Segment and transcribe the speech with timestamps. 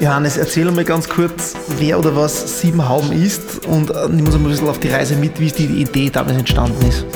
[0.00, 4.42] Johannes, erzähl mal ganz kurz, wer oder was Siebenhauben ist und äh, nimm uns mal
[4.42, 7.06] ein bisschen auf die Reise mit, wie die Idee damals entstanden ist.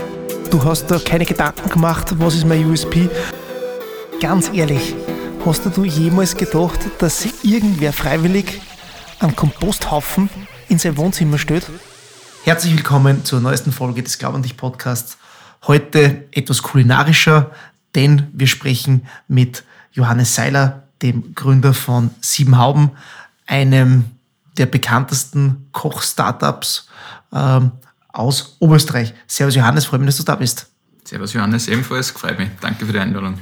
[0.50, 3.10] Du hast da keine Gedanken gemacht, was ist mein USP?
[4.20, 4.94] Ganz ehrlich,
[5.44, 8.60] hast du jemals gedacht, dass irgendwer freiwillig
[9.18, 10.30] einen Komposthaufen
[10.68, 11.66] in sein Wohnzimmer stellt?
[12.44, 15.18] Herzlich willkommen zur neuesten Folge des Glaub an dich Podcasts.
[15.66, 17.50] Heute etwas kulinarischer,
[17.96, 22.90] denn wir sprechen mit Johannes Seiler, dem Gründer von Siebenhauben,
[23.46, 24.04] einem
[24.56, 26.88] der bekanntesten Koch-Startups
[27.32, 27.72] ähm,
[28.12, 29.14] aus Oberösterreich.
[29.26, 30.66] Servus Johannes, freue mich, dass du da bist.
[31.04, 32.50] Servus Johannes, ebenfalls, freut mich.
[32.60, 33.38] Danke für die Einladung.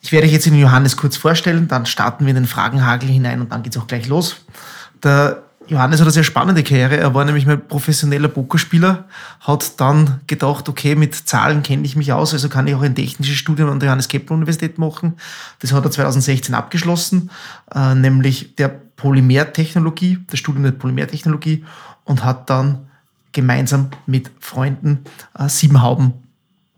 [0.00, 3.40] Ich werde euch jetzt den Johannes kurz vorstellen, dann starten wir in den Fragenhagel hinein
[3.40, 4.36] und dann geht es auch gleich los.
[5.02, 6.96] Der Johannes hat eine sehr spannende Karriere.
[6.96, 9.04] Er war nämlich mal professioneller Pokerspieler,
[9.40, 12.94] hat dann gedacht, okay, mit Zahlen kenne ich mich aus, also kann ich auch ein
[12.94, 15.14] technisches Studium an der Johannes Kepler Universität machen.
[15.60, 17.30] Das hat er 2016 abgeschlossen,
[17.74, 21.64] äh, nämlich der Polymertechnologie, das Studium der Polymertechnologie
[22.04, 22.86] und hat dann
[23.32, 25.04] gemeinsam mit Freunden
[25.38, 26.12] äh, Siebenhauben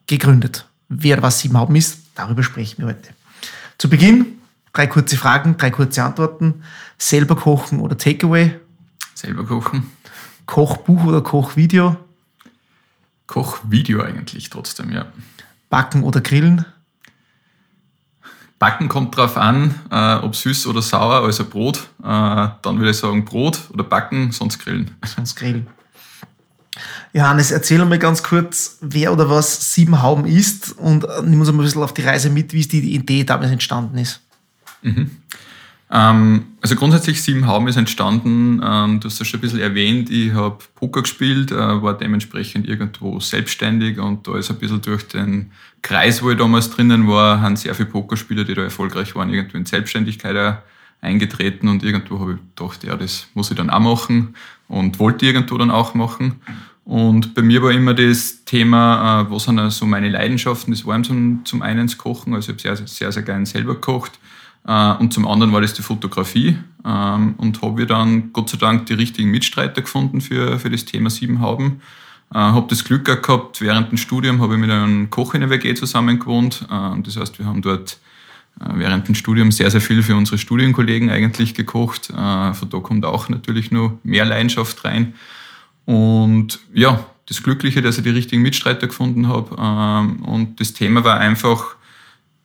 [0.07, 0.67] gegründet.
[0.89, 3.11] Wer was Siebenhauben ist, darüber sprechen wir heute.
[3.79, 4.27] Zu Beginn
[4.73, 6.63] drei kurze Fragen, drei kurze Antworten.
[6.99, 8.61] Selber kochen oder Takeaway?
[9.17, 9.91] Selber kochen.
[10.45, 11.97] Kochbuch oder Kochvideo?
[13.27, 15.07] Kochvideo eigentlich trotzdem, ja.
[15.71, 16.67] Backen oder grillen?
[18.59, 21.89] Backen kommt drauf an, äh, ob süß oder sauer, also Brot.
[22.03, 24.91] Äh, dann würde ich sagen Brot oder backen, sonst grillen.
[25.05, 25.67] Sonst grillen.
[27.15, 31.65] Johannes, erzähl mal ganz kurz, wer oder was Siebenhauben ist und nimm uns mal ein
[31.65, 34.21] bisschen auf die Reise mit, wie die Idee damals entstanden ist.
[34.83, 35.11] Mhm.
[35.89, 40.33] Ähm, also grundsätzlich Siebenhauben ist entstanden, ähm, du hast das schon ein bisschen erwähnt, ich
[40.33, 45.53] habe Poker gespielt, äh, war dementsprechend irgendwo selbstständig und da ist ein bisschen durch den
[45.83, 49.59] Kreis, wo ich damals drinnen war, haben sehr viele Pokerspieler, die da erfolgreich waren, irgendwo
[49.59, 50.59] in Selbstständigkeit
[51.01, 54.35] eingetreten und irgendwo habe ich gedacht, ja, das muss ich dann auch machen
[54.67, 56.41] und wollte irgendwo dann auch machen.
[56.85, 61.01] Und bei mir war immer das Thema, äh, was sind also meine Leidenschaften, das war
[61.05, 64.19] zum, zum einen das Kochen, also ich habe sehr, sehr, sehr gerne selber gekocht
[64.67, 66.57] und zum anderen war das die Fotografie.
[66.87, 71.11] Ähm, und habe dann Gott sei Dank die richtigen Mitstreiter gefunden für, für das Thema
[71.11, 71.81] Siebenhauben.
[72.33, 75.51] Äh, habe das Glück gehabt, während dem Studium habe ich mit einem Koch in der
[75.51, 76.65] WG zusammen gewohnt.
[76.71, 77.99] Äh, das heißt, wir haben dort
[78.59, 82.07] während dem Studium sehr, sehr viel für unsere Studienkollegen eigentlich gekocht.
[82.07, 85.13] Von da kommt auch natürlich nur mehr Leidenschaft rein.
[85.85, 89.55] Und ja, das Glückliche, dass ich die richtigen Mitstreiter gefunden habe.
[89.59, 91.77] Ähm, und das Thema war einfach,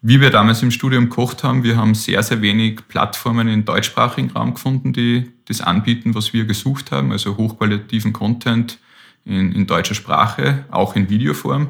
[0.01, 4.31] wie wir damals im Studium gekocht haben, wir haben sehr, sehr wenig Plattformen im deutschsprachigen
[4.31, 8.79] Raum gefunden, die das anbieten, was wir gesucht haben, also hochqualitativen Content
[9.25, 11.69] in, in deutscher Sprache, auch in Videoform.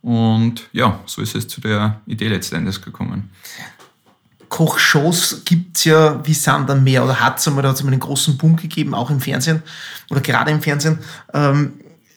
[0.00, 3.30] Und ja, so ist es zu der Idee letztendlich gekommen.
[4.48, 7.92] Kochshows gibt es ja wie Sand am Meer oder hat es einmal, da hat einmal
[7.92, 9.62] einen großen Boom gegeben, auch im Fernsehen
[10.08, 11.00] oder gerade im Fernsehen.
[11.34, 11.74] Ähm,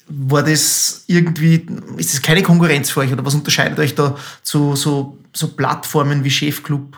[0.07, 1.65] war das irgendwie,
[1.97, 6.23] ist das keine Konkurrenz für euch oder was unterscheidet euch da zu so, so Plattformen
[6.23, 6.97] wie Chefclub?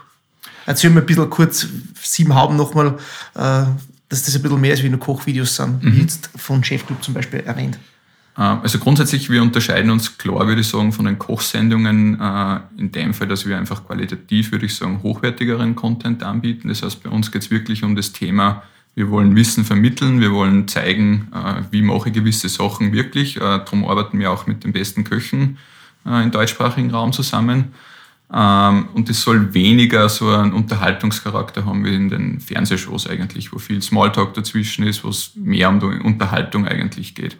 [0.65, 1.67] Erzähl mir ein bisschen kurz,
[2.01, 2.97] sieben Hauben nochmal,
[3.35, 3.65] äh,
[4.09, 5.93] dass das ein bisschen mehr ist wie nur Kochvideos sind, mhm.
[5.93, 7.77] wie jetzt von Chefclub zum Beispiel erwähnt.
[8.37, 12.91] Äh, also grundsätzlich, wir unterscheiden uns klar, würde ich sagen, von den Kochsendungen äh, in
[12.91, 16.69] dem Fall, dass wir einfach qualitativ, würde ich sagen, hochwertigeren Content anbieten.
[16.69, 18.63] Das heißt, bei uns geht es wirklich um das Thema,
[18.95, 23.35] wir wollen Wissen vermitteln, wir wollen zeigen, äh, wie mache ich gewisse Sachen wirklich.
[23.35, 25.57] Darum arbeiten wir auch mit den besten Köchen
[26.05, 27.73] im deutschsprachigen Raum zusammen.
[28.31, 33.59] Ähm, und es soll weniger so einen Unterhaltungscharakter haben wie in den Fernsehshows eigentlich, wo
[33.59, 37.37] viel Smalltalk dazwischen ist, wo es mehr um die Unterhaltung eigentlich geht.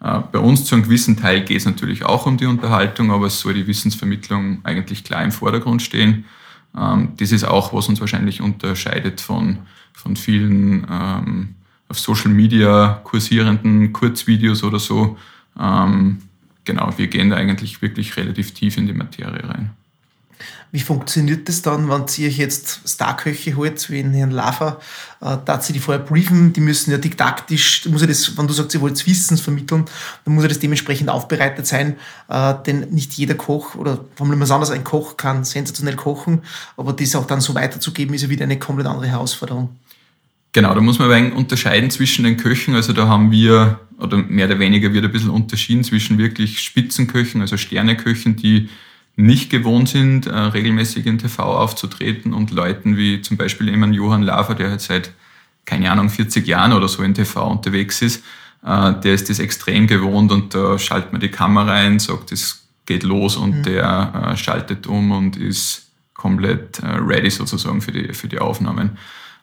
[0.00, 3.26] Äh, bei uns zu einem gewissen Teil geht es natürlich auch um die Unterhaltung, aber
[3.26, 6.24] es soll die Wissensvermittlung eigentlich klar im Vordergrund stehen.
[6.76, 9.58] Ähm, das ist auch, was uns wahrscheinlich unterscheidet von,
[9.92, 11.54] von vielen ähm,
[11.88, 15.16] auf Social Media kursierenden Kurzvideos oder so.
[15.58, 16.18] Ähm,
[16.64, 19.70] genau, wir gehen da eigentlich wirklich relativ tief in die Materie rein.
[20.76, 24.78] Wie funktioniert das dann, wenn ihr euch jetzt Starköche holt, wie in Herrn Lava,
[25.22, 28.52] äh, da sie die vorher briefen, die müssen ja didaktisch, muss ja das, wenn du
[28.52, 29.86] sagst, ihr wollt Wissens vermitteln,
[30.26, 31.96] dann muss ja das dementsprechend aufbereitet sein,
[32.28, 36.42] äh, denn nicht jeder Koch oder formulieren wir es anders, ein Koch kann sensationell kochen,
[36.76, 39.70] aber das auch dann so weiterzugeben, ist ja wieder eine komplett andere Herausforderung.
[40.52, 42.74] Genau, da muss man ein unterscheiden zwischen den Köchen.
[42.74, 47.40] Also da haben wir, oder mehr oder weniger wird ein bisschen unterschieden zwischen wirklich Spitzenköchen,
[47.40, 48.68] also Sterneköchen, die
[49.16, 54.22] nicht gewohnt sind, äh, regelmäßig in TV aufzutreten und Leuten wie zum Beispiel jemand Johann
[54.22, 55.10] Lafer, der halt seit,
[55.64, 58.22] keine Ahnung, 40 Jahren oder so in TV unterwegs ist,
[58.64, 62.66] äh, der ist das extrem gewohnt und da schaltet man die Kamera ein, sagt, es
[62.84, 63.62] geht los und mhm.
[63.62, 68.98] der äh, schaltet um und ist komplett äh, ready sozusagen für die, für die Aufnahmen.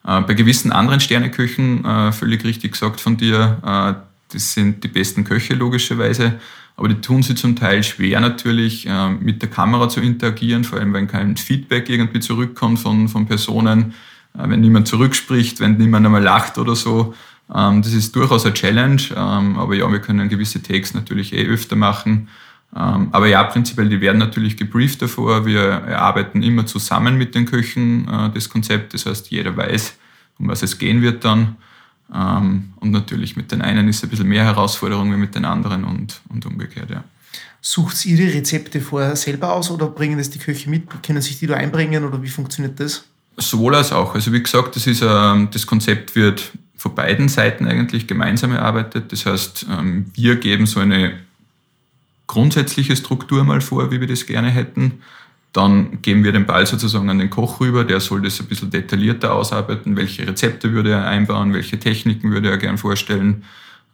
[0.06, 4.04] Äh, bei gewissen anderen Sterneküchen, äh, völlig richtig gesagt von dir, äh,
[4.34, 6.40] das sind die besten Köche logischerweise,
[6.76, 10.80] aber die tun sie zum Teil schwer natürlich, äh, mit der Kamera zu interagieren, vor
[10.80, 13.94] allem wenn kein Feedback irgendwie zurückkommt von, von Personen,
[14.38, 17.14] äh, wenn niemand zurückspricht, wenn niemand einmal lacht oder so.
[17.54, 21.46] Ähm, das ist durchaus eine Challenge, ähm, aber ja, wir können gewisse Takes natürlich eh
[21.46, 22.30] öfter machen.
[22.76, 25.46] Ähm, aber ja, prinzipiell, die werden natürlich gebrieft davor.
[25.46, 28.96] Wir erarbeiten immer zusammen mit den Köchen äh, das Konzept.
[28.96, 29.96] Das heißt, jeder weiß,
[30.40, 31.58] um was es gehen wird dann.
[32.10, 35.84] Und natürlich mit den einen ist es ein bisschen mehr Herausforderung wie mit den anderen
[35.84, 37.04] und, und umgekehrt, ja.
[37.66, 40.84] Sucht ihr die Rezepte vorher selber aus oder bringen das die Köche mit?
[41.02, 43.06] Können sich die da einbringen oder wie funktioniert das?
[43.38, 44.14] Sowohl als auch.
[44.14, 49.14] Also wie gesagt, das, ist, äh, das Konzept wird von beiden Seiten eigentlich gemeinsam erarbeitet.
[49.14, 51.18] Das heißt, ähm, wir geben so eine
[52.28, 55.02] grundsätzliche Struktur mal vor, wie wir das gerne hätten.
[55.54, 58.72] Dann geben wir den Ball sozusagen an den Koch rüber, der soll das ein bisschen
[58.72, 63.44] detaillierter ausarbeiten, welche Rezepte würde er einbauen, welche Techniken würde er gern vorstellen.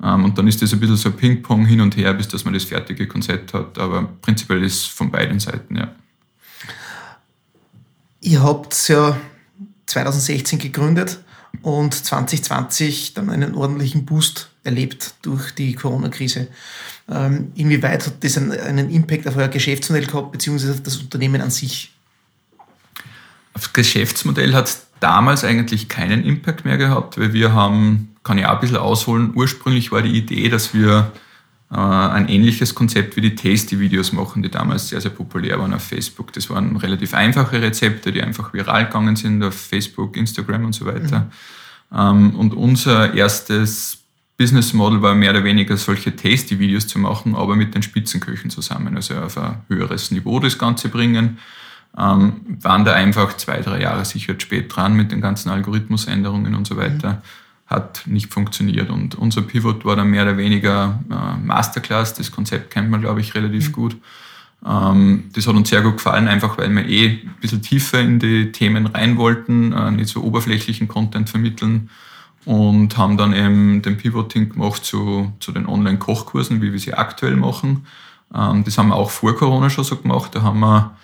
[0.01, 2.53] Ähm, und dann ist das ein bisschen so Ping-Pong hin und her, bis dass man
[2.53, 3.77] das fertige Konzept hat.
[3.77, 5.89] Aber prinzipiell ist es von beiden Seiten, ja.
[8.21, 9.17] Ihr habt ja
[9.85, 11.19] 2016 gegründet
[11.61, 16.47] und 2020 dann einen ordentlichen Boost erlebt durch die Corona-Krise.
[17.09, 21.49] Ähm, inwieweit hat das einen, Impact auf euer Geschäftsmodell gehabt, beziehungsweise auf das Unternehmen an
[21.49, 21.91] sich?
[23.53, 28.55] Aufs Geschäftsmodell hat damals eigentlich keinen Impact mehr gehabt, weil wir haben, kann ich auch
[28.55, 31.11] ein bisschen ausholen, ursprünglich war die Idee, dass wir
[31.75, 36.33] ein ähnliches Konzept wie die Tasty-Videos machen, die damals sehr, sehr populär waren auf Facebook.
[36.33, 40.85] Das waren relativ einfache Rezepte, die einfach viral gegangen sind auf Facebook, Instagram und so
[40.85, 41.29] weiter.
[41.91, 42.35] Mhm.
[42.35, 43.97] und unser erstes
[44.37, 48.95] Business Model war mehr oder weniger solche Tasty-Videos zu machen, aber mit den Spitzenköchen zusammen,
[48.95, 51.39] also auf ein höheres Niveau das Ganze bringen.
[51.97, 56.67] Ähm, waren da einfach zwei, drei Jahre sicher spät dran mit den ganzen Algorithmusänderungen und
[56.67, 57.13] so weiter.
[57.13, 58.89] Mhm hat nicht funktioniert.
[58.89, 62.15] Und unser Pivot war dann mehr oder weniger äh, Masterclass.
[62.15, 63.73] Das Konzept kennt man, glaube ich, relativ mhm.
[63.73, 63.97] gut.
[64.65, 68.19] Ähm, das hat uns sehr gut gefallen, einfach weil wir eh ein bisschen tiefer in
[68.19, 71.89] die Themen rein wollten, äh, nicht so oberflächlichen Content vermitteln
[72.45, 77.35] und haben dann eben den Pivoting gemacht zu, zu den Online-Kochkursen, wie wir sie aktuell
[77.35, 77.85] machen.
[78.33, 80.35] Ähm, das haben wir auch vor Corona schon so gemacht.
[80.35, 80.97] Da haben wir,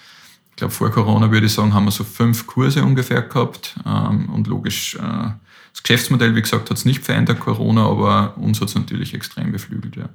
[0.49, 3.75] ich glaube, vor Corona würde ich sagen, haben wir so fünf Kurse ungefähr gehabt.
[3.85, 5.29] Ähm, und logisch, äh,
[5.75, 9.51] das Geschäftsmodell, wie gesagt, hat es nicht verändert, Corona, aber uns hat es natürlich extrem
[9.51, 9.97] beflügelt.
[9.97, 10.07] Ja.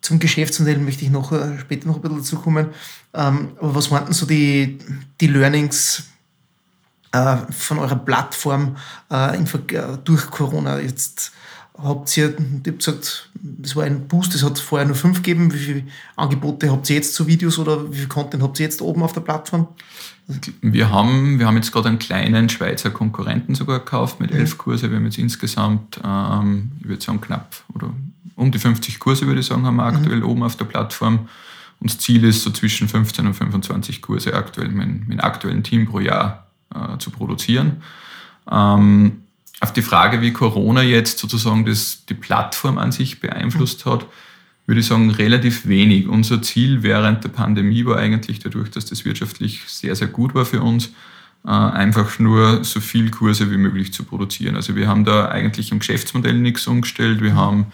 [0.00, 2.70] Zum Geschäftsmodell möchte ich noch äh, später noch ein bisschen dazu kommen.
[3.14, 4.78] Ähm, aber was waren denn so die,
[5.20, 6.08] die Learnings
[7.12, 8.76] äh, von eurer Plattform
[9.10, 9.38] äh,
[10.04, 10.80] durch Corona?
[10.80, 11.32] Jetzt
[11.82, 15.52] habt ihr, ich habe gesagt, das war ein Boost, es hat vorher nur fünf gegeben.
[15.52, 15.82] Wie viele
[16.16, 19.12] Angebote habt ihr jetzt zu Videos oder wie viel Content habt ihr jetzt oben auf
[19.12, 19.68] der Plattform?
[20.60, 24.58] Wir haben, wir haben jetzt gerade einen kleinen Schweizer Konkurrenten sogar gekauft mit elf mhm.
[24.58, 24.90] Kurse.
[24.90, 27.90] Wir haben jetzt insgesamt, ähm, ich würde sagen, knapp oder
[28.36, 29.96] um die 50 Kurse, würde ich sagen, haben wir mhm.
[29.96, 30.26] aktuell mhm.
[30.26, 31.28] oben auf der Plattform.
[31.80, 35.62] Und das Ziel ist, so zwischen 15 und 25 Kurse aktuell mit, mit dem aktuellen
[35.62, 37.82] Team pro Jahr äh, zu produzieren.
[38.50, 39.22] Ähm,
[39.60, 44.06] auf die Frage, wie Corona jetzt sozusagen das, die Plattform an sich beeinflusst hat,
[44.66, 46.06] würde ich sagen, relativ wenig.
[46.06, 50.44] Unser Ziel während der Pandemie war eigentlich dadurch, dass das wirtschaftlich sehr, sehr gut war
[50.44, 50.92] für uns,
[51.44, 54.56] äh, einfach nur so viel Kurse wie möglich zu produzieren.
[54.56, 57.22] Also wir haben da eigentlich im Geschäftsmodell nichts umgestellt.
[57.22, 57.66] Wir haben,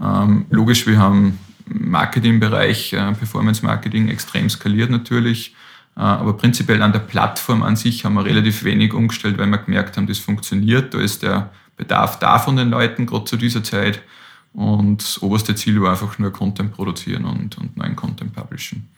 [0.00, 5.54] ähm, logisch, wir haben Marketingbereich, äh, Performance Marketing extrem skaliert natürlich.
[5.96, 9.58] Äh, aber prinzipiell an der Plattform an sich haben wir relativ wenig umgestellt, weil wir
[9.58, 10.94] gemerkt haben, das funktioniert.
[10.94, 14.02] Da ist der Bedarf da von den Leuten, gerade zu dieser Zeit.
[14.52, 18.88] Und das oberste Ziel war einfach nur Content produzieren und, und neuen Content publishen.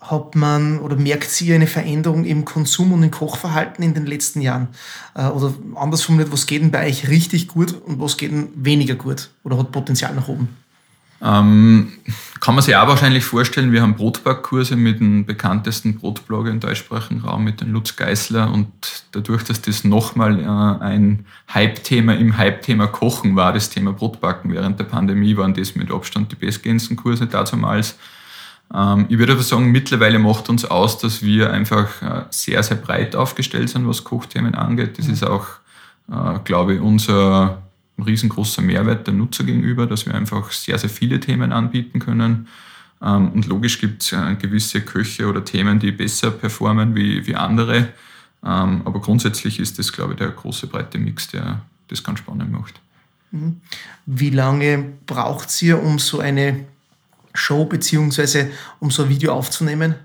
[0.00, 4.40] Hat man oder merkt Sie eine Veränderung im Konsum und im Kochverhalten in den letzten
[4.40, 4.68] Jahren?
[5.14, 8.48] Äh, oder anders formuliert, was geht denn bei euch richtig gut und was geht denn
[8.54, 10.48] weniger gut oder hat Potenzial nach oben?
[11.24, 11.92] Ähm,
[12.40, 17.22] kann man sich auch wahrscheinlich vorstellen, wir haben Brotbackkurse mit dem bekanntesten Brotblogger im deutschsprachigen
[17.22, 18.52] Raum, mit dem Lutz Geißler.
[18.52, 18.68] Und
[19.12, 24.78] dadurch, dass das nochmal äh, ein Hype-Thema im Hype-Thema Kochen war, das Thema Brotbacken während
[24.78, 27.96] der Pandemie, waren das mit Abstand die bestgehendsten Kurse dazumals.
[28.74, 32.76] Ähm, ich würde aber sagen, mittlerweile macht uns aus, dass wir einfach äh, sehr, sehr
[32.76, 34.98] breit aufgestellt sind, was Kochthemen angeht.
[34.98, 35.12] Das mhm.
[35.14, 35.46] ist auch,
[36.10, 37.63] äh, glaube ich, unser
[37.96, 42.48] ein riesengroßer Mehrwert der Nutzer gegenüber, dass wir einfach sehr, sehr viele Themen anbieten können.
[43.02, 47.36] Ähm, und logisch gibt es äh, gewisse Köche oder Themen, die besser performen wie, wie
[47.36, 47.88] andere.
[48.44, 52.50] Ähm, aber grundsätzlich ist das, glaube ich, der große breite Mix, der das ganz spannend
[52.50, 52.80] macht.
[53.30, 53.60] Mhm.
[54.06, 56.64] Wie lange braucht ihr, um so eine
[57.32, 58.50] Show bzw.
[58.80, 59.96] um so ein Video aufzunehmen?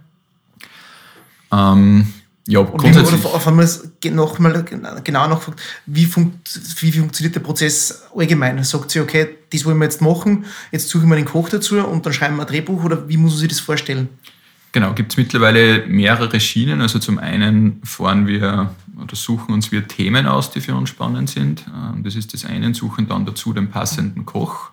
[1.52, 2.14] Ähm,
[2.50, 3.24] Ja, grundsätzlich.
[3.24, 3.70] Oder auf einmal
[4.10, 4.66] nochmal
[5.04, 8.64] genauer nachgefragt, wie, funkt, wie funktioniert der Prozess allgemein?
[8.64, 12.04] Sagt sie, okay, das wollen wir jetzt machen, jetzt suchen wir einen Koch dazu und
[12.08, 14.10] dann schreiben wir ein Drehbuch oder wie muss man sich das vorstellen?
[14.72, 16.82] Genau, gibt es mittlerweile mehrere Schienen.
[16.82, 21.30] Also zum einen fahren wir oder suchen uns wir Themen aus, die für uns spannend
[21.30, 21.66] sind.
[21.68, 24.72] Ähm, das ist das eine, suchen dann dazu den passenden Koch.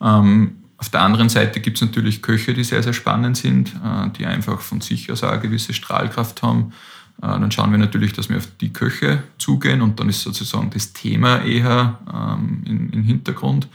[0.00, 4.10] Ähm, auf der anderen Seite gibt es natürlich Köche, die sehr, sehr spannend sind, äh,
[4.16, 6.72] die einfach von sich aus auch eine gewisse Strahlkraft haben.
[7.22, 10.70] Äh, dann schauen wir natürlich, dass wir auf die Köche zugehen und dann ist sozusagen
[10.70, 12.62] das Thema eher ähm,
[12.92, 13.68] im Hintergrund.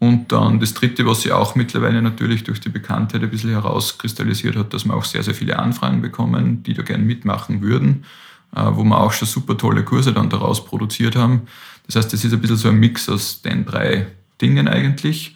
[0.00, 4.54] Und dann das Dritte, was sich auch mittlerweile natürlich durch die Bekanntheit ein bisschen herauskristallisiert
[4.54, 8.04] hat, dass wir auch sehr, sehr viele Anfragen bekommen, die da gerne mitmachen würden,
[8.54, 11.42] äh, wo wir auch schon super tolle Kurse dann daraus produziert haben.
[11.86, 14.06] Das heißt, das ist ein bisschen so ein Mix aus den drei
[14.40, 15.34] Dingen eigentlich.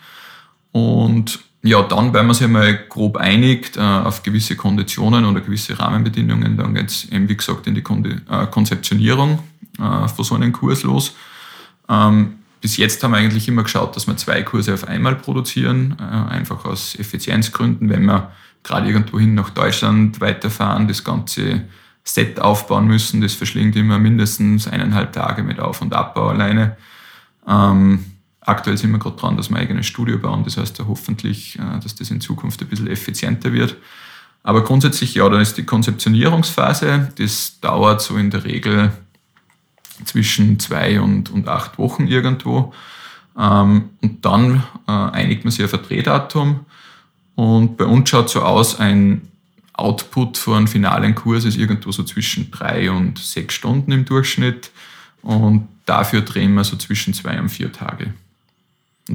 [0.71, 5.79] Und ja, dann, wenn man sich einmal grob einigt äh, auf gewisse Konditionen oder gewisse
[5.79, 9.39] Rahmenbedingungen, dann geht es eben, wie gesagt, in die äh, Konzeptionierung
[9.79, 11.15] von so einem Kurs los.
[11.89, 15.97] Ähm, bis jetzt haben wir eigentlich immer geschaut, dass wir zwei Kurse auf einmal produzieren,
[15.99, 18.31] äh, einfach aus Effizienzgründen, wenn wir
[18.63, 21.65] gerade irgendwohin nach Deutschland weiterfahren, das ganze
[22.05, 26.77] Set aufbauen müssen, das verschlingt immer mindestens eineinhalb Tage mit Auf- und Abbau alleine.
[27.49, 28.12] Ähm,
[28.45, 31.81] aktuell sind wir gerade dran, dass wir ein eigenes Studio bauen, das heißt hoffentlich, äh,
[31.81, 33.77] dass das in Zukunft ein bisschen effizienter wird.
[34.43, 38.93] Aber grundsätzlich, ja, dann ist die Konzeptionierungsphase, das dauert so in der Regel
[40.05, 42.73] zwischen zwei und, und acht Wochen irgendwo.
[43.39, 46.67] Ähm, und dann äh, einigt man sich auf ein Drehdatum.
[47.35, 49.29] Und bei uns schaut so aus, ein
[49.75, 54.71] Output von einem finalen Kurs ist irgendwo so zwischen drei und sechs Stunden im Durchschnitt.
[55.23, 58.13] Und dafür drehen wir so zwischen zwei und vier Tage.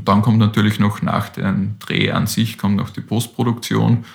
[0.08, 4.06] Dann kommt natürlich noch nach dem Dreh an sich, kommt noch die Postproduktion.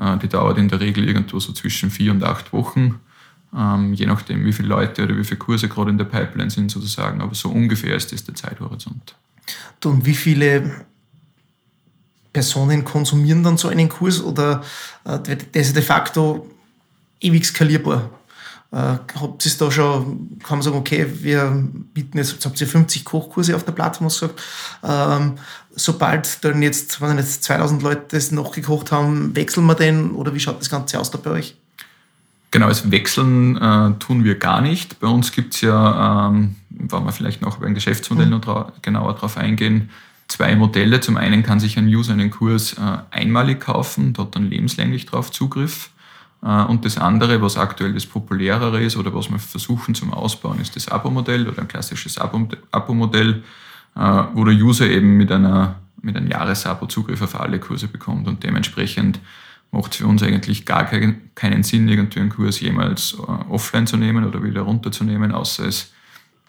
[0.00, 3.00] Äh, die dauert in der Regel irgendwo so zwischen vier und acht Wochen
[3.56, 6.70] ähm, je nachdem, wie viele Leute oder wie viele Kurse gerade in der Pipeline sind
[6.70, 7.20] sozusagen.
[7.20, 9.14] Aber so ungefähr ist das der Zeithorizont.
[9.84, 10.86] Und wie viele
[12.32, 14.62] Personen konsumieren dann so einen Kurs oder
[15.04, 15.18] äh,
[15.52, 16.50] das ist de facto
[17.20, 18.10] ewig skalierbar?
[18.74, 21.64] Äh, habt ihr da schon, kann man sagen, okay, wir
[21.94, 24.42] bieten jetzt, jetzt habt ihr 50 Kochkurse auf der Plattform gesagt,
[24.82, 25.34] ähm,
[25.76, 30.34] sobald dann jetzt, wenn jetzt 2000 Leute das noch gekocht haben, wechseln wir den oder
[30.34, 31.56] wie schaut das Ganze aus da bei euch?
[32.50, 34.98] Genau, das Wechseln äh, tun wir gar nicht.
[34.98, 38.32] Bei uns gibt es ja, ähm, wollen wir vielleicht noch beim Geschäftsmodell mhm.
[38.32, 39.90] noch dra genauer darauf eingehen,
[40.26, 40.98] zwei Modelle.
[40.98, 45.30] Zum einen kann sich ein User einen Kurs äh, einmalig kaufen, dort dann lebenslänglich darauf
[45.30, 45.90] Zugriff.
[46.44, 50.60] Äh, und das andere, was aktuell das populärere ist oder was wir versuchen zum Ausbauen,
[50.60, 53.42] ist das Abo-Modell oder ein klassisches Abo-Modell,
[53.96, 58.28] äh, wo der User eben mit, einer, mit einem Jahresabo Zugriff auf alle Kurse bekommt
[58.28, 59.20] und dementsprechend
[59.72, 63.96] macht es für uns eigentlich gar keinen Sinn, irgendwie einen Kurs jemals äh, offline zu
[63.96, 65.92] nehmen oder wieder runterzunehmen, außer es,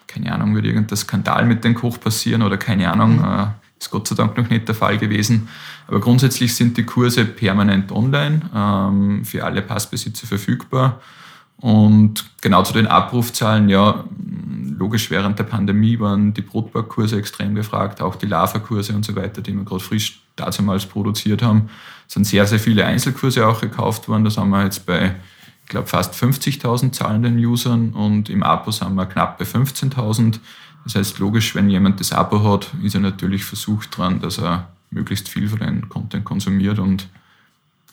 [0.08, 3.48] keine Ahnung, würde irgendein Skandal mit dem Koch passieren oder keine Ahnung, mhm.
[3.80, 5.50] Ist Gott sei Dank noch nicht der Fall gewesen.
[5.88, 11.00] Aber grundsätzlich sind die Kurse permanent online, ähm, für alle Passbesitzer verfügbar.
[11.58, 14.04] Und genau zu den Abrufzahlen, ja,
[14.78, 19.42] logisch während der Pandemie waren die Brotbackkurse extrem gefragt, auch die Lava-Kurse und so weiter,
[19.42, 21.70] die wir gerade frisch damals produziert haben.
[22.08, 24.26] Es sind sehr, sehr viele Einzelkurse auch gekauft worden.
[24.26, 25.16] Da sind wir jetzt bei,
[25.66, 30.40] ich glaube, fast 50.000 zahlenden Usern und im Abo sind wir knapp bei 15.000.
[30.84, 34.70] Das heißt, logisch, wenn jemand das Abo hat, ist er natürlich versucht dran, dass er
[34.92, 37.10] möglichst viel von dem Content konsumiert und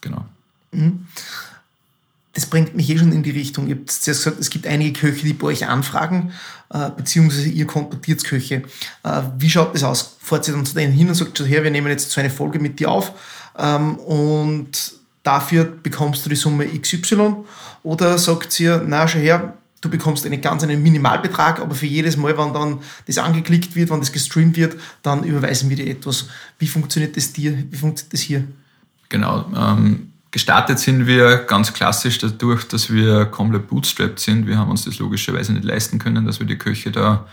[0.00, 0.26] genau.
[0.72, 1.06] Mhm
[2.32, 3.66] das bringt mich eh schon in die Richtung.
[3.68, 6.32] Ihr habt zuerst gesagt, es gibt einige Köche, die bei euch anfragen,
[6.70, 8.62] äh, beziehungsweise ihr kontaktiert Köche.
[9.02, 10.16] Äh, wie schaut das aus?
[10.20, 12.58] Fahrt ihr dann zu denen hin und sagt, her, wir nehmen jetzt so eine Folge
[12.58, 13.12] mit dir auf
[13.58, 17.36] ähm, und dafür bekommst du die Summe XY?
[17.82, 22.16] Oder sagt ihr, na, schau her, du bekommst einen ganz einen Minimalbetrag, aber für jedes
[22.16, 26.26] Mal, wenn dann das angeklickt wird, wenn das gestreamt wird, dann überweisen wir dir etwas.
[26.58, 27.56] Wie funktioniert das dir?
[27.70, 28.44] Wie funktioniert das hier?
[29.08, 29.46] Genau.
[29.54, 34.46] Ähm Gestartet sind wir ganz klassisch dadurch, dass wir komplett bootstrapped sind.
[34.46, 37.26] Wir haben uns das logischerweise nicht leisten können, dass wir die Köche da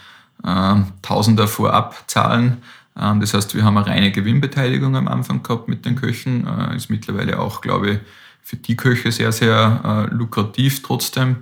[0.43, 2.57] äh, Tausender vorab zahlen.
[2.97, 6.47] Ähm, das heißt, wir haben eine reine Gewinnbeteiligung am Anfang gehabt mit den Köchen.
[6.47, 7.99] Äh, ist mittlerweile auch, glaube ich,
[8.41, 11.37] für die Köche sehr, sehr äh, lukrativ trotzdem.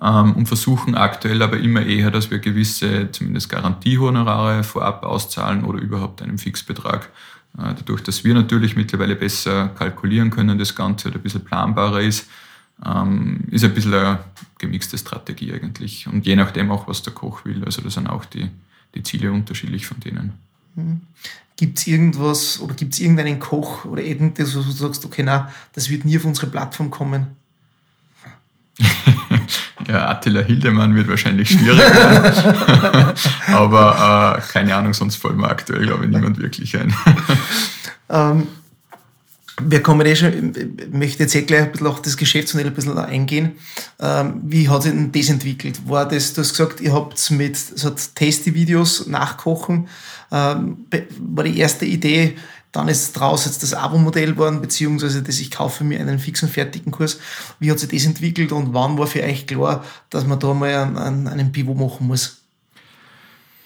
[0.00, 5.80] Ähm, und versuchen aktuell aber immer eher, dass wir gewisse, zumindest Garantiehonorare vorab auszahlen oder
[5.80, 7.10] überhaupt einen Fixbetrag
[7.58, 12.00] äh, dadurch, dass wir natürlich mittlerweile besser kalkulieren können, das Ganze oder ein bisschen planbarer
[12.00, 12.28] ist,
[12.84, 14.20] ähm, ist ein bisschen eine
[14.58, 16.06] gemixte Strategie eigentlich.
[16.06, 17.64] Und je nachdem auch, was der Koch will.
[17.64, 18.50] Also da sind auch die,
[18.94, 20.32] die Ziele unterschiedlich von denen.
[20.74, 21.02] Mhm.
[21.56, 25.52] Gibt es irgendwas oder gibt es irgendeinen Koch oder irgendetwas, wo du sagst, okay, na,
[25.74, 27.36] das wird nie auf unsere Plattform kommen?
[29.88, 33.12] Ja, Attila Hildemann wird wahrscheinlich schwierig werden.
[33.52, 36.94] Aber äh, keine Ahnung, sonst fallen mir aktuell, glaube ich, niemand wirklich ein.
[38.08, 38.46] ähm,
[39.70, 42.74] wir kommen eh schon, ich möchte jetzt eh gleich ein bisschen auch das Geschäftsmodell ein
[42.74, 43.52] bisschen eingehen.
[44.00, 45.88] Ähm, wie hat sich denn das entwickelt?
[45.88, 49.88] War das, du hast gesagt, ihr habt mit so Tasty-Videos nachkochen,
[50.30, 50.86] ähm,
[51.18, 52.36] war die erste Idee,
[52.72, 56.90] dann ist draus jetzt das Abo-Modell geworden, beziehungsweise dass ich kaufe mir einen fixen, fertigen
[56.90, 57.18] Kurs.
[57.60, 60.74] Wie hat sich das entwickelt und wann war für euch klar, dass man da mal
[60.74, 62.38] einen, einen Pivot machen muss?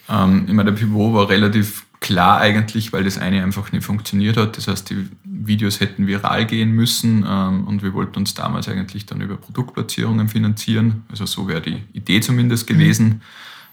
[0.09, 4.37] Ähm, ich meine, der Pivot war relativ klar eigentlich, weil das eine einfach nicht funktioniert
[4.37, 4.57] hat.
[4.57, 9.07] Das heißt, die Videos hätten viral gehen müssen ähm, und wir wollten uns damals eigentlich
[9.07, 11.03] dann über Produktplatzierungen finanzieren.
[11.11, 13.23] Also so wäre die Idee zumindest gewesen.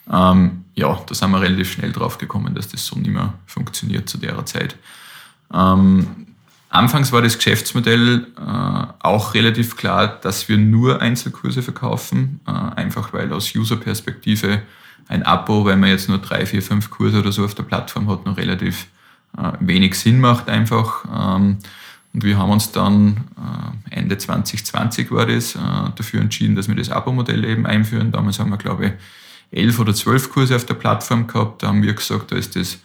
[0.08, 0.14] Mhm.
[0.14, 4.10] Ähm, ja, da sind wir relativ schnell drauf gekommen, dass das so nicht mehr funktioniert
[4.10, 4.78] zu der Zeit.
[5.54, 6.08] Ähm,
[6.70, 13.14] anfangs war das Geschäftsmodell äh, auch relativ klar, dass wir nur Einzelkurse verkaufen, äh, einfach
[13.14, 14.64] weil aus User-Perspektive
[15.08, 18.10] ein Abo, wenn man jetzt nur drei, vier, fünf Kurse oder so auf der Plattform
[18.10, 18.88] hat, noch relativ
[19.38, 21.06] äh, wenig Sinn macht einfach.
[21.06, 21.58] Ähm,
[22.14, 23.18] und wir haben uns dann
[23.92, 25.60] äh, Ende 2020 war das, äh,
[25.96, 28.12] dafür entschieden, dass wir das Abo-Modell eben einführen.
[28.12, 28.94] Damals haben wir, glaube ich,
[29.60, 31.64] elf oder zwölf Kurse auf der Plattform gehabt.
[31.64, 32.80] Da haben wir gesagt, da ist das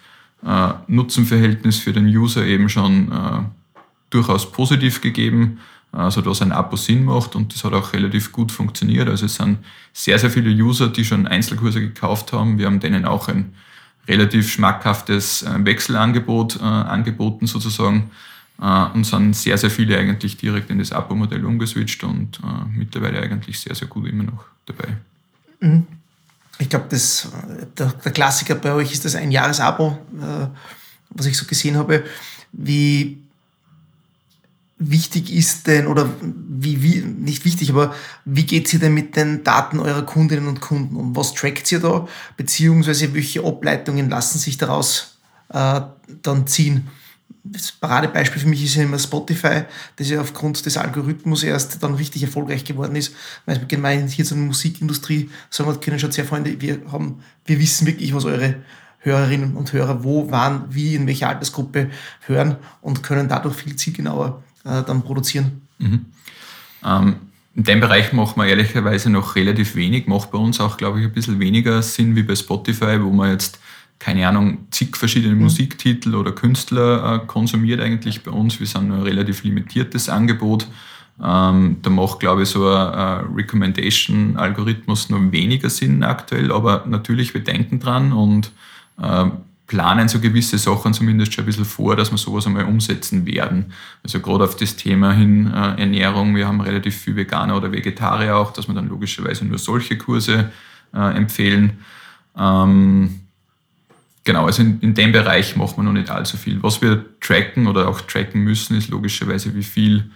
[0.47, 3.43] äh, Nutzenverhältnis für den User eben schon äh,
[4.11, 5.59] durchaus positiv gegeben,
[5.93, 9.09] also dass ein Abo Sinn macht und das hat auch relativ gut funktioniert.
[9.09, 9.59] Also es sind
[9.93, 12.59] sehr, sehr viele User, die schon Einzelkurse gekauft haben.
[12.59, 13.55] Wir haben denen auch ein
[14.07, 18.11] relativ schmackhaftes äh, Wechselangebot äh, angeboten sozusagen
[18.61, 23.21] äh, und sind sehr, sehr viele eigentlich direkt in das Abo-Modell umgeswitcht und äh, mittlerweile
[23.21, 24.97] eigentlich sehr, sehr gut immer noch dabei.
[25.61, 25.87] Mhm
[26.59, 26.87] ich glaube,
[27.79, 30.47] der, der, Klassiker bei euch ist das ein Jahresabo, äh,
[31.11, 32.05] was ich so gesehen habe.
[32.53, 33.19] Wie
[34.79, 37.95] wichtig ist denn, oder wie, wie nicht wichtig, aber
[38.25, 41.81] wie geht ihr denn mit den Daten eurer Kundinnen und Kunden und was trackt ihr
[41.81, 42.07] da,
[42.37, 45.19] beziehungsweise welche Ableitungen lassen sich daraus
[45.53, 45.81] äh,
[46.23, 46.89] dann ziehen?
[47.53, 49.63] das Paradebeispiel für mich ist ja immer Spotify,
[49.97, 53.15] das ja aufgrund des Algorithmus erst dann richtig erfolgreich geworden ist.
[53.47, 57.59] Weil gemeint hier so eine Musikindustrie sagen wir, können schon sehr Freunde, wir haben, wir
[57.59, 58.57] wissen wirklich, was eure
[59.01, 61.91] Hörerinnen und Hörer wo, wann, wie, in welcher Altersgruppe
[62.27, 65.63] hören und können dadurch viel zielgenauer äh, dann produzieren.
[65.79, 66.07] Mhm.
[66.85, 67.17] Ähm,
[67.55, 71.07] in dem Bereich machen wir ehrlicherweise noch relativ wenig, macht bei uns auch, glaube ich,
[71.07, 73.59] ein bisschen weniger Sinn wie bei Spotify, wo man jetzt
[73.99, 75.43] keine Ahnung, zig verschiedene mhm.
[75.43, 78.61] Musiktitel oder Künstler äh, konsumiert eigentlich bei uns.
[78.61, 80.69] Wir sind nur ein relativ limitiertes Angebot.
[81.23, 87.35] Ähm, da macht, glaube ich, so ein äh, Recommendation-Algorithmus noch weniger Sinn aktuell, aber natürlich,
[87.35, 88.53] wir denken dran und
[89.03, 89.25] äh,
[89.69, 93.73] planen so gewisse Sachen zumindest schon ein bisschen vor, dass wir sowas einmal umsetzen werden.
[94.03, 98.37] Also gerade auf das Thema hin äh, Ernährung, wir haben relativ viel Veganer oder Vegetarier
[98.37, 100.51] auch, dass wir dann logischerweise nur solche Kurse
[100.93, 101.79] äh, empfehlen.
[102.37, 103.21] Ähm,
[104.29, 106.63] Genau, also in, in dem Bereich macht man noch nicht allzu viel.
[106.63, 110.11] Was wir tracken oder auch tracken müssen, ist logischerweise, wie viel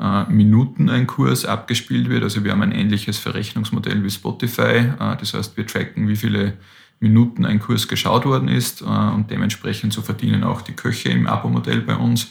[0.00, 2.24] äh, Minuten ein Kurs abgespielt wird.
[2.24, 4.90] Also wir haben ein ähnliches Verrechnungsmodell wie Spotify.
[4.98, 6.54] Äh, das heißt, wir tracken, wie viele
[7.02, 11.26] Minuten ein Kurs geschaut worden ist äh, und dementsprechend so verdienen auch die Köche im
[11.26, 12.28] Abo-Modell bei uns.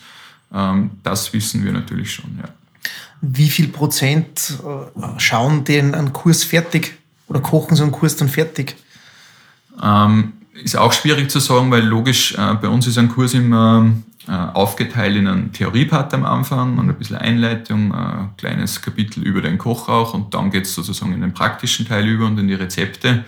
[0.54, 2.50] Ähm, das wissen wir natürlich schon, ja.
[3.22, 8.30] Wie viel Prozent äh, schauen den einen Kurs fertig oder kochen so einen Kurs dann
[8.30, 8.76] fertig?
[9.82, 13.92] Ähm, ist auch schwierig zu sagen, weil logisch, äh, bei uns ist ein Kurs immer
[14.28, 19.24] äh, aufgeteilt in einen Theoriepart am Anfang und ein bisschen Einleitung, ein äh, kleines Kapitel
[19.24, 22.38] über den Koch auch und dann geht es sozusagen in den praktischen Teil über und
[22.40, 23.24] in die Rezepte.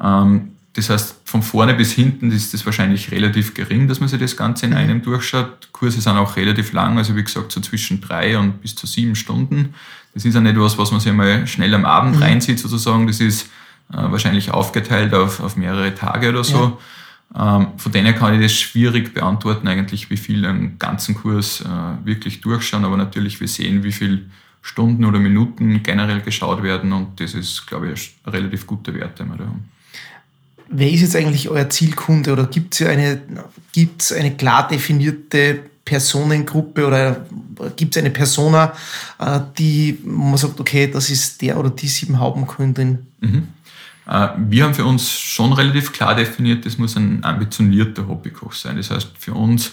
[0.00, 4.18] Ähm, das heißt, von vorne bis hinten ist das wahrscheinlich relativ gering, dass man sich
[4.18, 5.68] das Ganze in einem durchschaut.
[5.72, 9.14] Kurse sind auch relativ lang, also wie gesagt, so zwischen drei und bis zu sieben
[9.14, 9.74] Stunden.
[10.14, 12.22] Das ist ja nicht was, was man sich mal schnell am Abend mhm.
[12.22, 13.06] reinzieht, sozusagen.
[13.06, 13.50] Das ist
[13.92, 16.78] äh, wahrscheinlich aufgeteilt auf, auf mehrere Tage oder so.
[17.34, 17.58] Ja.
[17.58, 22.06] Ähm, von denen kann ich das schwierig beantworten, eigentlich, wie viel einen ganzen Kurs äh,
[22.06, 22.84] wirklich durchschauen.
[22.84, 24.22] Aber natürlich, wir sehen, wie viele
[24.62, 29.18] Stunden oder Minuten generell geschaut werden und das ist, glaube ich, ein relativ guter Wert,
[29.18, 29.71] den wir da haben.
[30.68, 33.20] Wer ist jetzt eigentlich euer Zielkunde oder gibt es eine,
[33.72, 37.26] gibt's eine klar definierte Personengruppe oder
[37.76, 38.72] gibt es eine Persona,
[39.18, 43.06] äh, die man sagt, okay, das ist der oder die sieben Haubenkundin?
[43.20, 43.48] Mhm.
[44.06, 48.76] Äh, wir haben für uns schon relativ klar definiert, das muss ein ambitionierter Hobbykoch sein.
[48.76, 49.72] Das heißt, für uns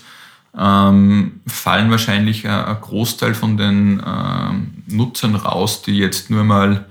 [0.57, 6.85] ähm, fallen wahrscheinlich ein, ein, Großteil von den ähm, Nutzern raus, die jetzt nur mal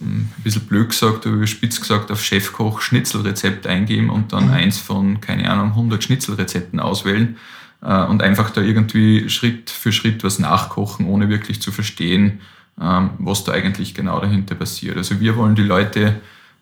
[0.00, 4.52] ein bisschen blöd gesagt oder spitz gesagt auf Chefkoch Schnitzelrezept eingeben und dann mhm.
[4.52, 7.36] eins von, keine Ahnung, 100 Schnitzelrezepten auswählen
[7.82, 12.40] äh, und einfach da irgendwie Schritt für Schritt was nachkochen, ohne wirklich zu verstehen,
[12.80, 14.96] ähm, was da eigentlich genau dahinter passiert.
[14.96, 16.20] Also wir wollen die Leute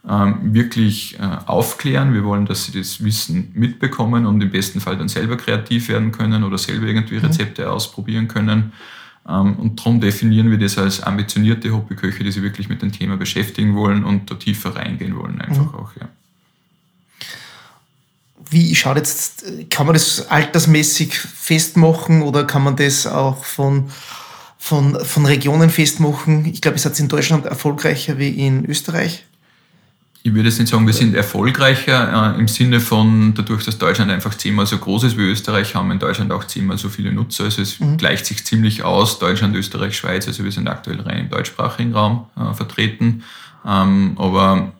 [0.08, 2.14] ähm, wirklich äh, aufklären.
[2.14, 6.12] Wir wollen, dass sie das Wissen mitbekommen und im besten Fall dann selber kreativ werden
[6.12, 7.26] können oder selber irgendwie mhm.
[7.26, 7.68] Rezepte mhm.
[7.68, 8.72] ausprobieren können.
[9.28, 13.16] Ähm, und darum definieren wir das als ambitionierte Hobbyköche, die sich wirklich mit dem Thema
[13.16, 15.78] beschäftigen wollen und da tiefer reingehen wollen, einfach mhm.
[15.78, 16.08] auch, ja.
[18.50, 23.90] Wie schaut jetzt, kann man das altersmäßig festmachen oder kann man das auch von,
[24.56, 26.46] von, von Regionen festmachen?
[26.46, 29.26] Ich glaube, es hat in Deutschland erfolgreicher wie in Österreich
[30.28, 34.10] ich würde jetzt nicht sagen, wir sind erfolgreicher äh, im Sinne von, dadurch, dass Deutschland
[34.10, 37.44] einfach zehnmal so groß ist wie Österreich, haben in Deutschland auch zehnmal so viele Nutzer.
[37.44, 37.96] Also es mhm.
[37.96, 40.26] gleicht sich ziemlich aus, Deutschland, Österreich, Schweiz.
[40.26, 43.24] Also wir sind aktuell rein im deutschsprachigen Raum äh, vertreten.
[43.66, 44.72] Ähm, aber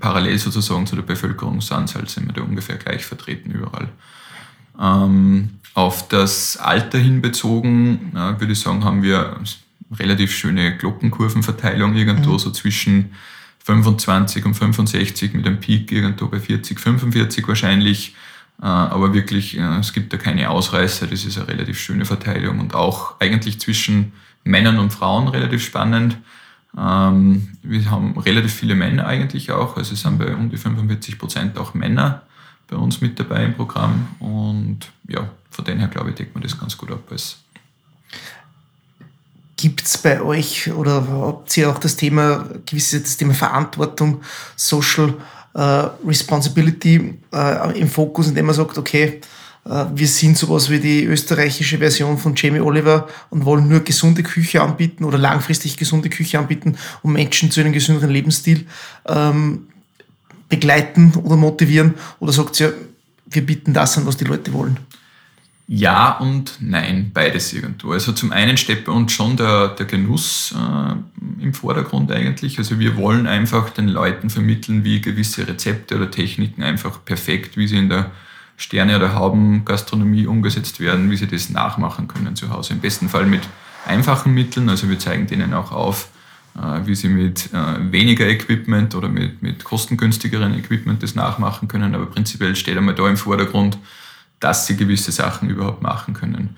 [0.00, 3.88] parallel sozusagen zu der Bevölkerungsanzahl sind wir da ungefähr gleich vertreten überall.
[4.80, 9.36] Ähm, auf das Alter hin bezogen, äh, würde ich sagen, haben wir
[9.98, 12.38] relativ schöne Glockenkurvenverteilung irgendwo mhm.
[12.38, 13.12] so zwischen
[13.64, 18.14] 25 und 65 mit einem Peak irgendwo bei 40, 45 wahrscheinlich.
[18.60, 21.06] Äh, aber wirklich, äh, es gibt da keine Ausreißer.
[21.06, 24.12] Das ist eine relativ schöne Verteilung und auch eigentlich zwischen
[24.44, 26.16] Männern und Frauen relativ spannend.
[26.76, 29.76] Ähm, wir haben relativ viele Männer eigentlich auch.
[29.76, 32.22] Also es sind bei um die 45 Prozent auch Männer
[32.68, 34.08] bei uns mit dabei im Programm.
[34.18, 37.38] Und ja, von dem her glaube ich, deckt man das ganz gut ab als
[39.58, 44.20] Gibt es bei euch oder habt ihr auch das Thema, gewisse das Thema Verantwortung,
[44.54, 45.14] Social
[45.52, 45.60] äh,
[46.06, 49.20] Responsibility äh, im Fokus, indem man sagt, okay,
[49.64, 54.22] äh, wir sind sowas wie die österreichische Version von Jamie Oliver und wollen nur gesunde
[54.22, 58.64] Küche anbieten oder langfristig gesunde Küche anbieten, um Menschen zu einem gesünderen Lebensstil
[59.06, 59.66] ähm,
[60.48, 61.94] begleiten oder motivieren?
[62.20, 62.74] Oder sagt ihr,
[63.26, 64.78] wir bieten das an, was die Leute wollen?
[65.70, 67.92] Ja und nein, beides irgendwo.
[67.92, 72.56] Also zum einen steht bei uns schon der, der Genuss äh, im Vordergrund eigentlich.
[72.56, 77.66] Also wir wollen einfach den Leuten vermitteln, wie gewisse Rezepte oder Techniken einfach perfekt, wie
[77.66, 78.10] sie in der
[78.56, 82.72] Sterne- oder Hauben-Gastronomie umgesetzt werden, wie sie das nachmachen können zu Hause.
[82.72, 83.42] Im besten Fall mit
[83.86, 84.70] einfachen Mitteln.
[84.70, 86.08] Also wir zeigen denen auch auf,
[86.56, 91.94] äh, wie sie mit äh, weniger Equipment oder mit, mit kostengünstigeren Equipment das nachmachen können.
[91.94, 93.76] Aber prinzipiell steht einmal da im Vordergrund,
[94.40, 96.56] dass sie gewisse Sachen überhaupt machen können.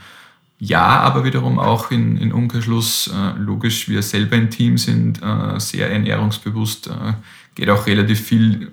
[0.59, 5.59] Ja, aber wiederum auch in, in Umkehrschluss, äh, logisch, wir selber im Team sind äh,
[5.59, 7.14] sehr ernährungsbewusst, äh,
[7.55, 8.71] geht auch relativ viel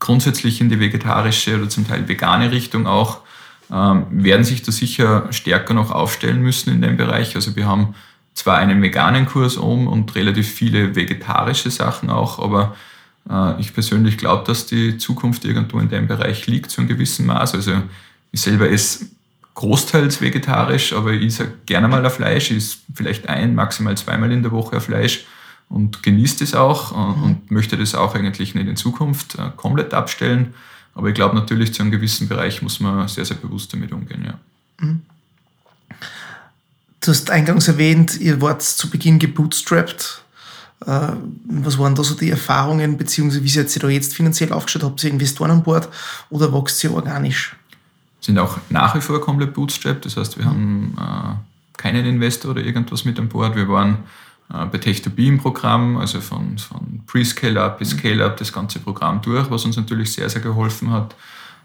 [0.00, 3.20] grundsätzlich in die vegetarische oder zum Teil vegane Richtung auch,
[3.70, 7.36] ähm, werden sich da sicher stärker noch aufstellen müssen in dem Bereich.
[7.36, 7.94] Also wir haben
[8.34, 12.74] zwar einen veganen Kurs um und relativ viele vegetarische Sachen auch, aber
[13.30, 17.26] äh, ich persönlich glaube, dass die Zukunft irgendwo in dem Bereich liegt, zu einem gewissen
[17.26, 17.54] Maß.
[17.54, 17.74] Also
[18.32, 19.06] ich selber esse
[19.54, 22.50] großteils vegetarisch, aber ich esse gerne mal ein Fleisch.
[22.50, 25.26] Ich esse vielleicht ein, maximal zweimal in der Woche ein Fleisch
[25.68, 27.22] und genieße das auch mhm.
[27.22, 30.54] und möchte das auch eigentlich nicht in Zukunft äh, komplett abstellen.
[30.94, 34.24] Aber ich glaube natürlich, zu einem gewissen Bereich muss man sehr, sehr bewusst damit umgehen.
[34.24, 34.38] Ja.
[34.78, 35.02] Mhm.
[37.00, 40.22] Du hast eingangs erwähnt, ihr wart zu Beginn gebootstrapped.
[40.86, 41.08] Äh,
[41.44, 44.84] was waren da so die Erfahrungen, beziehungsweise wie seid ihr da jetzt finanziell aufgestellt?
[44.84, 45.88] Habt ihr Investoren an Bord
[46.30, 47.56] oder wächst ihr organisch?
[48.22, 50.06] Sind auch nach wie vor komplett bootstrapped.
[50.06, 53.56] Das heißt, wir haben äh, keinen Investor oder irgendwas mit an Bord.
[53.56, 53.98] Wir waren
[54.52, 59.50] äh, bei Tech2B im Programm, also von, von Pre-Scale-Up bis Scale-Up das ganze Programm durch,
[59.50, 61.14] was uns natürlich sehr, sehr geholfen hat.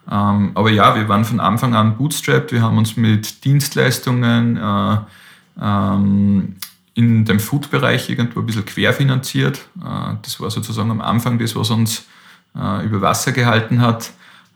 [0.09, 2.51] Ähm, aber ja, wir waren von Anfang an bootstrapped.
[2.51, 4.97] Wir haben uns mit Dienstleistungen äh,
[5.61, 6.55] ähm,
[6.95, 9.59] in dem Food-Bereich irgendwo ein bisschen querfinanziert.
[9.79, 12.07] Äh, das war sozusagen am Anfang das, was uns
[12.55, 14.11] äh, über Wasser gehalten hat.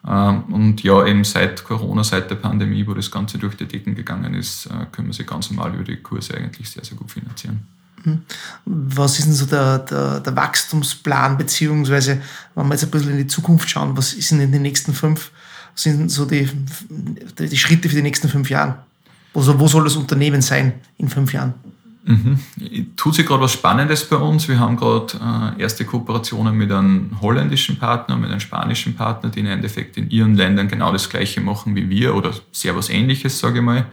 [0.07, 3.95] Ähm, und ja, eben seit Corona, seit der Pandemie, wo das Ganze durch die Decken
[3.95, 7.11] gegangen ist, äh, können wir sie ganz normal über die Kurse eigentlich sehr, sehr gut
[7.11, 7.67] finanzieren.
[8.03, 8.23] Mhm.
[8.65, 12.21] Was ist denn so der, der, der, Wachstumsplan, beziehungsweise,
[12.55, 15.31] wenn wir jetzt ein bisschen in die Zukunft schauen, was sind in den nächsten fünf,
[15.75, 16.49] sind so die,
[17.37, 18.79] die Schritte für die nächsten fünf Jahre?
[19.33, 21.53] Also wo soll das Unternehmen sein in fünf Jahren?
[22.03, 22.39] Mhm.
[22.95, 24.47] Tut sich gerade was Spannendes bei uns.
[24.47, 29.41] Wir haben gerade äh, erste Kooperationen mit einem holländischen Partner, mit einem spanischen Partner, die
[29.41, 33.37] im Endeffekt in ihren Ländern genau das Gleiche machen wie wir oder sehr was Ähnliches,
[33.39, 33.85] sage ich mal.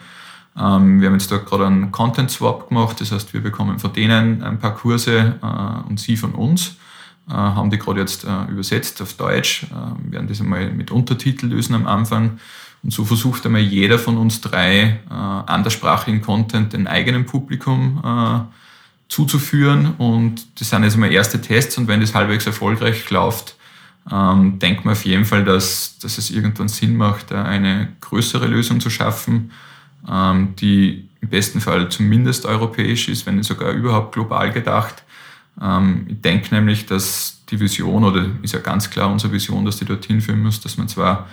[0.59, 3.93] Ähm, wir haben jetzt da gerade einen Content Swap gemacht, das heißt, wir bekommen von
[3.93, 6.77] denen ein paar Kurse äh, und sie von uns.
[7.29, 11.75] Äh, haben die gerade jetzt übersetzt auf Deutsch, äh, werden das einmal mit Untertitel lösen
[11.75, 12.39] am Anfang
[12.83, 18.41] und so versucht einmal jeder von uns drei äh, anderssprachigen Content dem eigenen Publikum äh,
[19.09, 19.95] zuzuführen.
[19.99, 23.57] Und das sind jetzt einmal erste Tests und wenn das halbwegs erfolgreich läuft,
[24.11, 28.81] ähm, denkt man auf jeden Fall, dass, dass es irgendwann Sinn macht, eine größere Lösung
[28.81, 29.51] zu schaffen.
[30.09, 35.03] ähm, die im besten Fall zumindest europäisch ist, wenn nicht sogar überhaupt global gedacht.
[35.61, 39.79] Ähm, ich denke nämlich, dass die Vision, oder ist ja ganz klar unsere Vision, dass
[39.79, 41.27] die dorthin führen muss, dass man zwar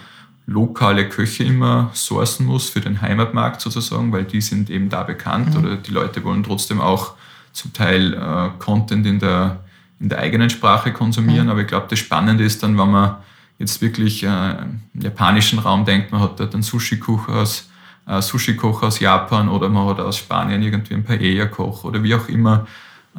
[0.47, 5.55] lokale Köche immer sourcen muss für den Heimatmarkt sozusagen, weil die sind eben da bekannt
[5.55, 5.60] mhm.
[5.60, 7.13] oder die Leute wollen trotzdem auch
[7.51, 9.63] zum Teil äh, Content in der,
[9.99, 11.45] in der eigenen Sprache konsumieren.
[11.45, 11.51] Mhm.
[11.51, 13.15] Aber ich glaube, das Spannende ist dann, wenn man
[13.58, 14.51] jetzt wirklich äh,
[14.93, 17.69] im japanischen Raum denkt, man hat dort einen Sushi-Koch aus,
[18.05, 22.27] äh, Sushi aus Japan oder man hat aus Spanien irgendwie einen Paella-Koch oder wie auch
[22.27, 22.67] immer.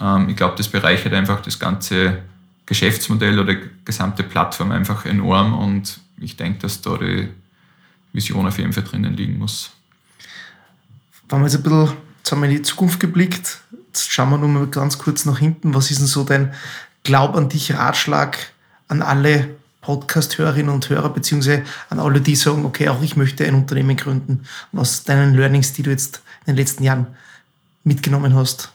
[0.01, 2.19] Ähm, ich glaube, das bereichert einfach das ganze
[2.67, 7.29] Geschäftsmodell oder gesamte Plattform einfach enorm und ich denke, dass da die
[8.13, 9.71] Vision auf jeden Fall drinnen liegen muss.
[11.29, 14.39] Wenn wir jetzt ein bisschen jetzt haben wir in die Zukunft geblickt, jetzt schauen wir
[14.39, 15.75] nur mal ganz kurz nach hinten.
[15.75, 16.53] Was ist denn so dein
[17.05, 18.37] Glaub an dich Ratschlag
[18.89, 19.51] an alle
[19.83, 24.45] Podcast-Hörerinnen und Hörer, beziehungsweise an alle, die sagen, okay, auch ich möchte ein Unternehmen gründen,
[24.73, 27.07] was deinen Learnings, die du jetzt in den letzten Jahren
[27.85, 28.73] mitgenommen hast?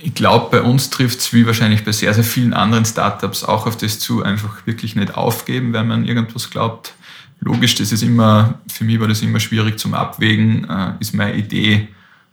[0.00, 3.66] Ich glaube, bei uns trifft es wie wahrscheinlich bei sehr, sehr vielen anderen Startups auch
[3.66, 6.94] auf das zu, einfach wirklich nicht aufgeben, wenn man irgendwas glaubt.
[7.40, 10.68] Logisch, das ist immer, für mich war das immer schwierig zum Abwägen.
[10.68, 11.88] Äh, ist meine Idee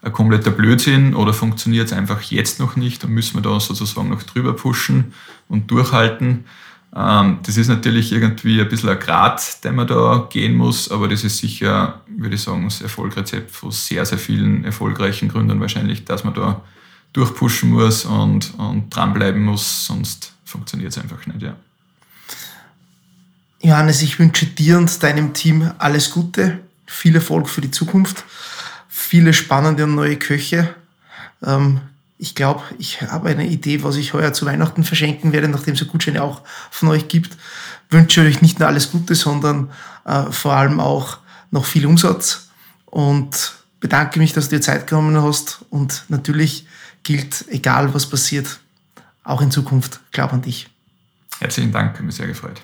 [0.06, 4.10] ein kompletter Blödsinn oder funktioniert es einfach jetzt noch nicht und müssen wir da sozusagen
[4.10, 5.14] noch drüber pushen
[5.48, 6.46] und durchhalten.
[6.96, 11.08] Ähm, das ist natürlich irgendwie ein bisschen ein Grad, den man da gehen muss, aber
[11.08, 16.06] das ist sicher, würde ich sagen, das Erfolgsrezept von sehr, sehr vielen erfolgreichen Gründern wahrscheinlich,
[16.06, 16.62] dass man da
[17.16, 21.42] durchpushen muss und, und dranbleiben muss, sonst funktioniert es einfach nicht.
[21.42, 21.56] Ja.
[23.62, 28.26] Johannes, ich wünsche dir und deinem Team alles Gute, viel Erfolg für die Zukunft,
[28.90, 30.76] viele spannende und neue Köche.
[31.42, 31.80] Ähm,
[32.18, 35.80] ich glaube, ich habe eine Idee, was ich heuer zu Weihnachten verschenken werde, nachdem es
[35.80, 37.38] ja Gutscheine auch von euch gibt.
[37.90, 39.72] Wünsche euch nicht nur alles Gute, sondern
[40.04, 42.50] äh, vor allem auch noch viel Umsatz
[42.86, 46.68] und bedanke mich, dass du dir Zeit genommen hast und natürlich
[47.06, 48.60] gilt, egal was passiert,
[49.24, 50.68] auch in Zukunft, glaub an dich.
[51.40, 52.62] Herzlichen Dank, hat mich sehr gefreut.